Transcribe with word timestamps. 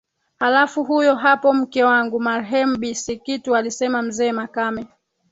Halafu 0.39 0.83
huyo 0.83 1.15
hapo 1.15 1.53
mke 1.53 1.83
wangu 1.83 2.19
marehemu 2.19 2.77
bi 2.77 2.95
Sikitu 2.95 3.55
alisema 3.55 4.01
mzee 4.01 4.31
makame 4.31 4.87